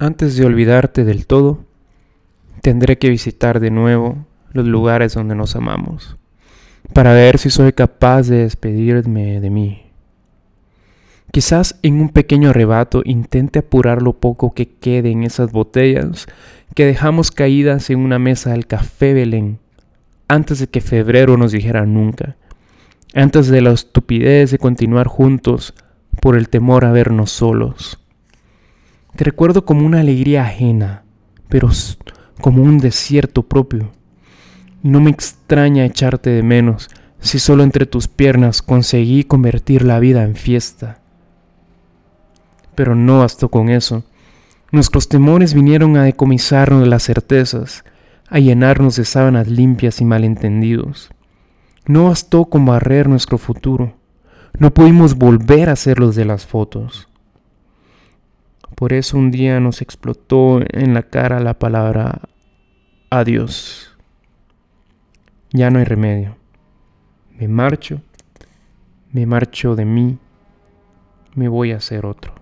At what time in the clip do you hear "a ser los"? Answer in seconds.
55.70-56.14